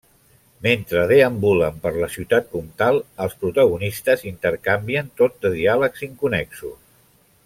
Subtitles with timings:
[0.67, 6.79] Mentre deambulen per la Ciutat Comtal els protagonistes intercanvien tot de diàlegs inconnexos.